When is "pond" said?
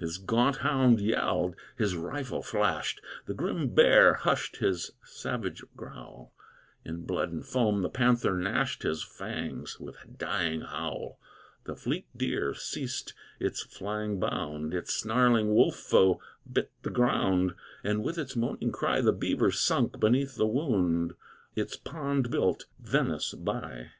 21.76-22.32